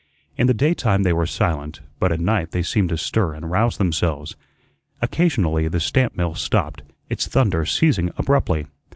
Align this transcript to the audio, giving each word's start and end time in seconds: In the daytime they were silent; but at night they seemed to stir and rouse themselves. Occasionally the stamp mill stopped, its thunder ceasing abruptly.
In 0.35 0.47
the 0.47 0.55
daytime 0.55 1.03
they 1.03 1.13
were 1.13 1.27
silent; 1.27 1.81
but 1.99 2.11
at 2.11 2.19
night 2.19 2.49
they 2.53 2.63
seemed 2.63 2.89
to 2.89 2.97
stir 2.97 3.35
and 3.35 3.51
rouse 3.51 3.77
themselves. 3.77 4.35
Occasionally 4.99 5.67
the 5.67 5.79
stamp 5.79 6.17
mill 6.17 6.33
stopped, 6.33 6.81
its 7.07 7.27
thunder 7.27 7.67
ceasing 7.67 8.09
abruptly. 8.17 8.65